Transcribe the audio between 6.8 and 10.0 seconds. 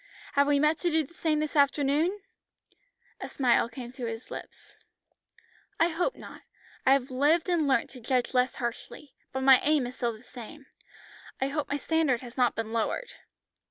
I have lived and learnt to judge less harshly; but my aim is